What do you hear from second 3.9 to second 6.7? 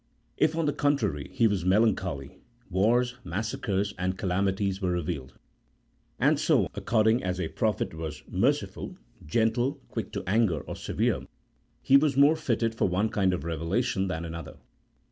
and calami ties were revealed; and so,